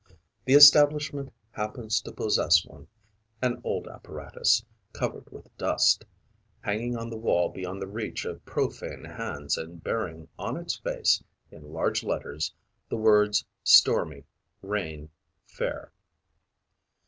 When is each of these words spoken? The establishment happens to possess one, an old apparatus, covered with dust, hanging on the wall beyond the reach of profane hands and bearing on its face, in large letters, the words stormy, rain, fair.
The 0.45 0.55
establishment 0.55 1.31
happens 1.51 2.01
to 2.01 2.11
possess 2.11 2.65
one, 2.65 2.87
an 3.39 3.61
old 3.63 3.87
apparatus, 3.87 4.65
covered 4.93 5.29
with 5.29 5.55
dust, 5.59 6.05
hanging 6.61 6.97
on 6.97 7.11
the 7.11 7.19
wall 7.19 7.49
beyond 7.49 7.83
the 7.83 7.87
reach 7.87 8.25
of 8.25 8.43
profane 8.43 9.03
hands 9.03 9.59
and 9.59 9.83
bearing 9.83 10.27
on 10.39 10.57
its 10.57 10.75
face, 10.79 11.23
in 11.51 11.71
large 11.71 12.03
letters, 12.03 12.51
the 12.89 12.97
words 12.97 13.45
stormy, 13.63 14.23
rain, 14.63 15.11
fair. 15.45 15.91